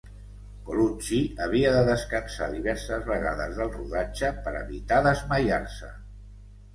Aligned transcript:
Colucci 0.67 1.17
havia 1.47 1.73
de 1.75 1.83
descansar 1.89 2.47
diverses 2.53 3.05
vegades 3.09 3.53
del 3.59 3.69
rodatge 3.75 4.31
per 4.47 4.55
evitar 4.63 4.99
desmaiar-se. 5.09 5.91